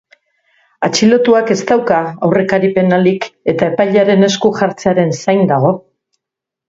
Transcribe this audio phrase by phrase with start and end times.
[0.87, 1.99] Atxilotuak ez dauka
[2.29, 5.75] aurrekari penalik eta epailearen esku jartzearen zain dago.